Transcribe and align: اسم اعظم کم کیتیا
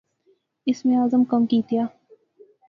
اسم 0.71 0.89
اعظم 0.99 1.21
کم 1.31 1.45
کیتیا 1.51 1.83